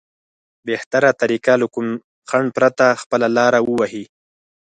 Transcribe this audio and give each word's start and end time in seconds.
بهتره 0.67 1.09
طريقه 1.21 1.53
له 1.61 1.67
کوم 1.73 1.87
خنډ 2.29 2.47
پرته 2.57 2.85
خپله 3.01 3.27
لاره 3.37 3.59
ووهي. 3.63 4.05